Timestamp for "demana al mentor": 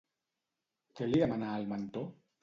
1.23-2.09